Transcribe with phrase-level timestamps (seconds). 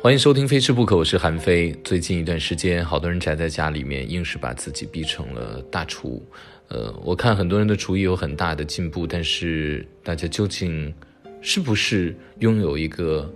[0.00, 1.72] 欢迎收听《非吃不可》，我是韩非。
[1.82, 6.22] 最近一段时间，好多人宅在家里面，硬是把自己逼成了大厨。
[6.68, 10.94] 呃，我看很多人的厨艺有很大的进步，但是大家究竟
[11.40, 13.28] 是不是拥有一个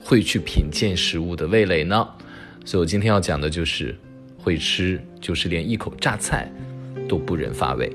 [0.00, 2.08] 会去品鉴食物的味蕾呢？
[2.64, 3.96] 所以我今天要讲的就是
[4.36, 6.52] 会吃，就是连一口榨菜
[7.08, 7.92] 都不忍发味。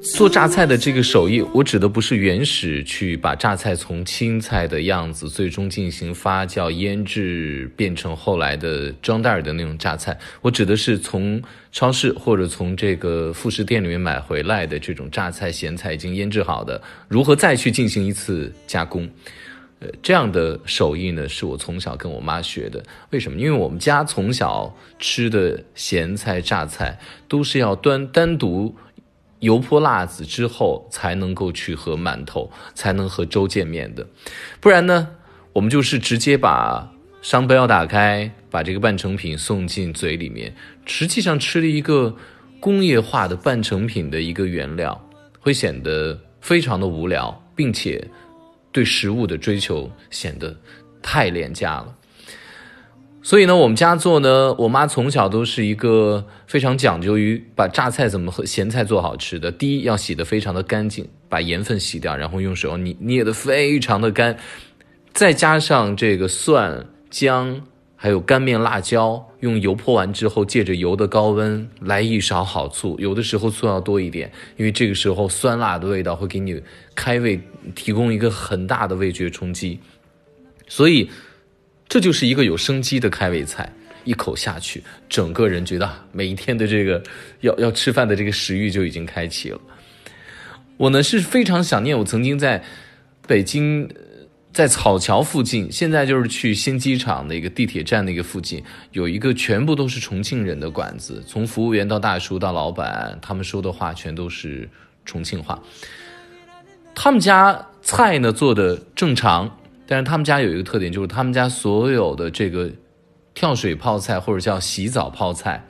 [0.00, 10.16] 做榨菜的这个手艺，我指的不是原始去把榨菜从青菜的样子，最终进行发酵腌制，变成后来的装袋的那种榨菜。
[10.40, 19.06] 我指的是从超市或者从这个副食店里面买回来的这种榨菜、咸菜已经腌制好的，如何再去进行一次加工？
[19.78, 22.82] 呃，这样的手艺呢，是我从小跟我妈学的。
[23.10, 23.38] 为什么？
[23.38, 28.74] 因为我们家从小吃的咸菜、榨菜都是要端单独
[29.40, 34.06] 油泼辣子之后，才能够去和馒头、才能和粥见面的。
[34.60, 35.08] 不然呢，
[35.52, 36.90] 我们就是直接把
[37.20, 40.54] 商标打开，把这个半成品送进嘴里面，
[40.86, 42.16] 实际上吃了一个
[42.60, 45.06] 工业化的半成品的一个原料，
[45.38, 48.02] 会显得非常的无聊，并且。
[48.76, 50.54] 对食物的追求显得
[51.00, 51.96] 太廉价了，
[53.22, 59.50] 所以呢，我们家做呢，我妈从小都是一个非常讲究于把榨菜怎么和咸菜做好吃的。
[59.50, 64.36] 第一，要洗得非常的干净，把盐分洗掉，然后用手捏捏得非常的干，
[65.14, 67.62] 再加上这个蒜姜。
[67.98, 76.60] 还有干面辣椒，用油泼完之后，借着油的高温来一勺好醋，有的时候醋要多一点，因为这个时候酸辣的味道会给你
[76.94, 77.40] 开胃，
[77.74, 79.78] 提供一个很大的味觉冲击，
[80.68, 81.10] 所以
[81.88, 83.72] 这就是一个有生机的开胃菜。
[84.04, 87.02] 一口下去，整个人觉得每一天的这个
[87.40, 89.60] 要要吃饭的这个食欲就已经开启了。
[90.76, 92.62] 我呢是非常想念我曾经在
[93.26, 93.88] 北京。
[94.52, 104.66] 在草桥附近，现在就是去新机场那个地铁站那个附近，有一个全部都是重庆人的馆子，从服务员到大叔到老板，他们说的话全都是
[105.04, 105.62] 重庆话。
[106.96, 112.68] 他们家菜呢做的正常，但是他们家有一个特点，就是他们家所有的这个
[113.34, 115.64] 跳水泡菜或者叫洗澡泡菜，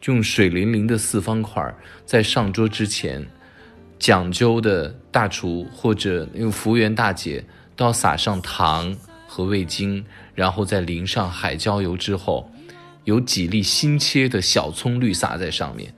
[0.00, 1.74] 就用水灵灵的四方块
[2.04, 3.26] 在上桌之前，
[3.98, 7.42] 讲究的大厨或者服务员大姐。
[7.78, 8.96] 都要撒上糖
[9.28, 10.04] 和味精，
[10.34, 12.50] 然后再淋上海椒油之后，
[13.04, 15.94] 有几粒新切的小葱绿撒在上面。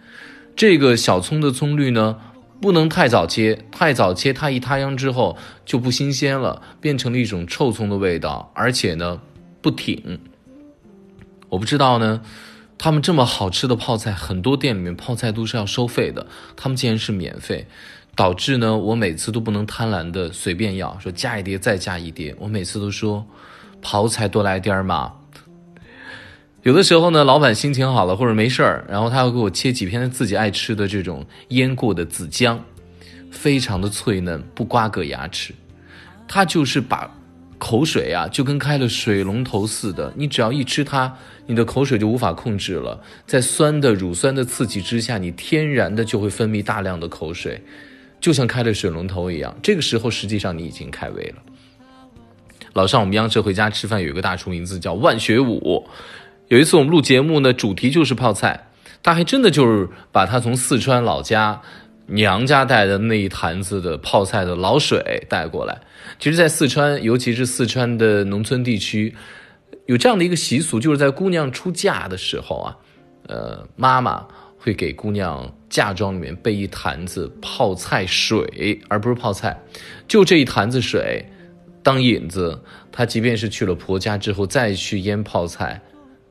[0.55, 2.19] 这个小葱的葱绿呢，
[2.61, 9.21] 不能太早切，太早切它一塌秧之后就不新鲜了，变成了一种臭葱的味道，而且呢
[9.63, 10.21] 不挺。
[11.49, 12.21] 我不知道呢，
[12.77, 17.67] 他们这么好吃的泡菜，很多店里面泡菜都是要收费的，他们竟然是免费。
[18.17, 22.37] 导致呢，我每次都不能贪婪的随便要，说加一碟再加一碟。
[22.39, 23.25] 我每次都说，
[23.81, 25.15] 泡菜多来点嘛。
[26.63, 32.63] 有的时候呢，老板心情好了或者没事儿，然后他要给我切几片自己爱吃的这种腌过的紫姜，
[33.31, 35.55] 非常的脆嫩，不刮硌牙齿。
[36.29, 37.11] 他就是把
[37.59, 41.11] 口水啊，就跟开了水龙头似的，你只要一吃它，
[41.47, 43.01] 你的口水就无法控制了。
[43.27, 47.63] 在酸的乳酸的刺激之下，你天然的就会分泌大量的口水。
[48.21, 51.43] 就像开了水龙头一样，这个时候实际上你已经开胃了。
[52.75, 55.89] 老上我们央视回家吃饭，有一个大厨名字叫万学武。
[56.51, 58.67] 有一次我们录节目呢，主题就是泡菜，
[59.05, 61.63] 他还真的就是把他从四川老家
[62.09, 65.81] 娘家带的那一坛子的泡菜的老水带过来。
[66.19, 69.15] 其实，在四川，尤其是四川的农村地区，
[69.87, 72.77] 有这样的一个习俗，就是在姑娘出嫁的时候啊，
[73.29, 74.27] 呃，妈妈。
[74.63, 79.59] 会给姑娘嫁妆里面备一坛子泡菜水，而不是泡菜，
[80.07, 81.25] 就这一坛子水
[81.83, 82.63] 当引子。
[82.93, 85.81] 她即便是去了婆家之后再去腌泡菜，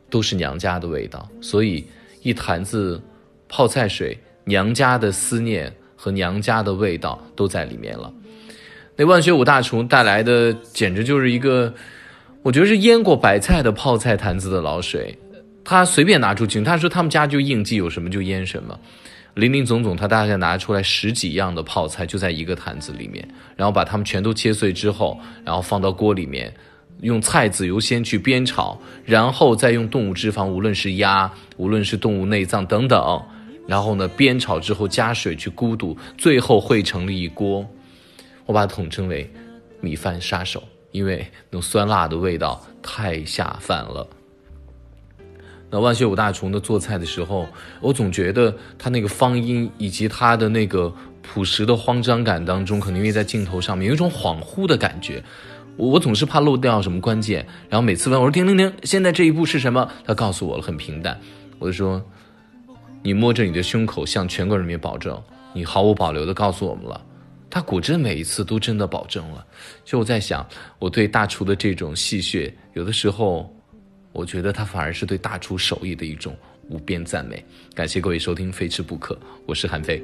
[0.10, 1.28] 都是娘家的味道。
[1.42, 1.86] 所以
[2.22, 3.02] 一坛子
[3.48, 8.12] 泡菜水，娘家的思念和娘家的味道都在里面了。
[8.96, 11.74] 那万学武大厨带来的简直就是一个，
[12.42, 15.18] 我觉得是腌过白菜的泡菜坛子的老水。
[15.64, 18.78] 他随便拿出去，他说他们家就应季有什么就腌什么，
[19.36, 26.52] 林林总总，他大概拿出来十几样的泡菜就在一个坛子里面，然后把它们全都切碎之后，然后放到锅里面，
[27.02, 33.24] 用菜籽油先去煸炒，然后再用动物脂肪，无论是鸭，无论是动物内脏等等，
[33.68, 37.66] 然后呢煸炒之后加水去咕嘟，最后汇成了一锅，
[38.46, 39.32] 我把它统称为
[39.80, 40.62] 米饭杀手，
[40.92, 44.06] 因为那种酸辣的味道太下饭了。
[45.72, 47.48] 那万岁五大厨呢做菜的时候，
[47.80, 50.92] 我总觉得他那个方音以及他的那个
[51.22, 55.24] 朴实的慌张感当中，可能因为在镜头上面有一种恍惚的感觉。
[55.88, 61.18] 我总是怕漏掉什么关键，然后每次问我说：“停停停，现在这一步是什么？”他告诉我了，很平淡。
[61.58, 62.04] 我就说
[63.02, 65.18] ：“你摸着你的胸口，向全国人民保证，
[65.54, 67.02] 你毫无保留的告诉我们了。”
[67.50, 69.44] 他果真每一次都真的保证了。
[69.86, 70.46] 就我在想，
[70.78, 73.50] 我对大厨的这种戏谑，有的时候，
[74.12, 76.36] 我觉得他反而是对大厨手艺的一种
[76.70, 77.44] 无边赞美。
[77.74, 79.16] 感谢各位收听《非吃不可》，
[79.46, 80.04] 我是韩非。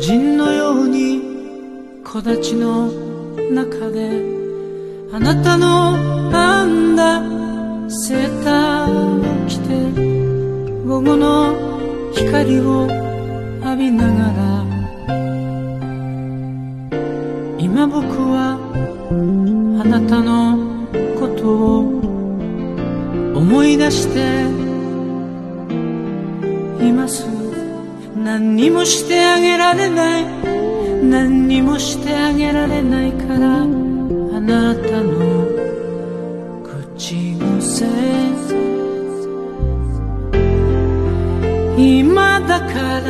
[0.00, 1.20] 人のように
[2.04, 2.86] 木立の
[3.50, 4.22] 中で
[5.12, 5.96] あなたの
[6.30, 7.20] 編んだ
[7.90, 9.68] セーターを着て
[10.86, 11.54] 午後の
[12.12, 12.86] 光を
[13.64, 14.58] 浴びながら
[17.58, 18.56] 今僕は
[19.82, 20.56] あなたの
[21.18, 21.78] ことを
[23.36, 24.44] 思い出して
[26.86, 27.37] います。
[28.24, 30.24] 何にもしてあげられない。
[31.02, 33.66] 何にもしてあげられないからあ
[34.40, 35.46] なたの
[36.62, 37.86] 口癖。
[41.76, 43.08] 今だから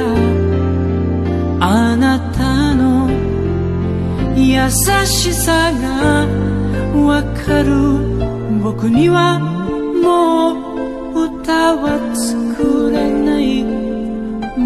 [1.60, 3.08] あなたの
[4.36, 4.70] 優
[5.06, 6.26] しさが
[7.00, 7.72] わかる。
[8.62, 10.52] 僕にはも
[11.14, 12.57] う歌は作れない。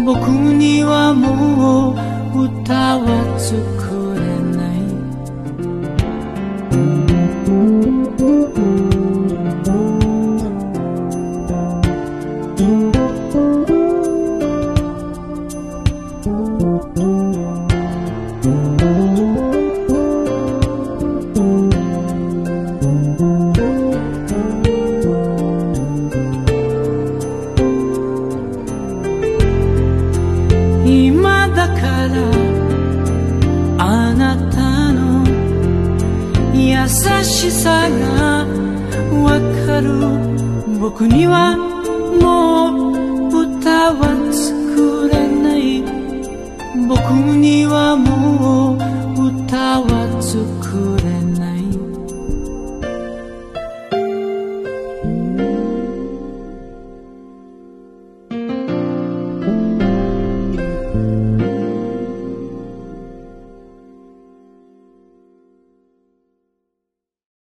[0.05, 1.95] 僕にはも
[2.35, 3.82] う歌は作れ
[39.81, 39.89] る。
[40.79, 42.71] 僕にはも
[43.29, 45.81] う歌は作れない。
[46.87, 46.99] 僕
[47.37, 48.77] にはもう
[49.43, 50.52] 歌は作れない。